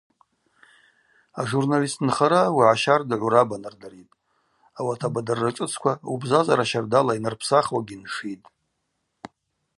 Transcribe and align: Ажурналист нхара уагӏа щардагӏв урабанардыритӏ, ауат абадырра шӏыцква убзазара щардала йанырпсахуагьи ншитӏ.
Ажурналист 1.39 1.99
нхара 2.07 2.41
уагӏа 2.57 2.75
щардагӏв 2.81 3.25
урабанардыритӏ, 3.27 4.15
ауат 4.79 5.01
абадырра 5.07 5.49
шӏыцква 5.55 5.91
убзазара 6.13 6.65
щардала 6.69 7.13
йанырпсахуагьи 7.15 7.97
ншитӏ. 8.03 8.45